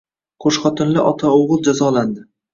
Qoʻshxotinli 0.45 1.03
ota-oʻgʻil 1.11 1.63
jazolandi 1.69 2.27